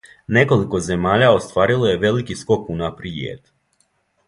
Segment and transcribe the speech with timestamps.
[0.35, 3.47] Неколико земаља остварило је велики скок унапријед.